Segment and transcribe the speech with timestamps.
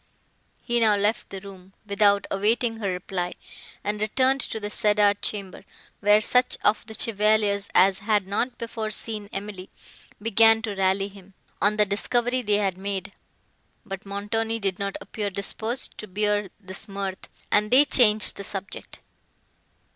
[0.63, 3.35] He now left the room, without awaiting her reply,
[3.83, 5.63] and returned to the cedar chamber,
[5.99, 9.69] where such of the chevaliers as had not before seen Emily,
[10.19, 13.11] began to rally him, on the discovery they had made;
[13.85, 19.01] but Montoni did not appear disposed to bear this mirth, and they changed the subject.